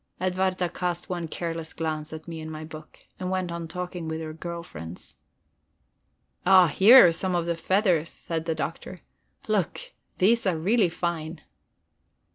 Edwarda 0.19 0.67
cast 0.69 1.09
one 1.11 1.27
careless 1.27 1.73
glance 1.73 2.11
at 2.11 2.27
me 2.27 2.41
and 2.41 2.49
my 2.51 2.65
book, 2.65 3.05
and 3.19 3.29
went 3.29 3.51
on 3.51 3.67
talking 3.67 4.07
with 4.07 4.19
her 4.19 4.33
girl 4.33 4.63
friends. 4.63 5.13
"Ah, 6.43 6.65
here 6.69 7.05
are 7.05 7.11
some 7.11 7.35
of 7.35 7.45
the 7.45 7.55
feathers," 7.55 8.09
said 8.09 8.45
the 8.45 8.55
Doctor. 8.55 9.01
"Look, 9.47 9.93
these 10.17 10.47
are 10.47 10.57
really 10.57 10.89
fine." 10.89 11.41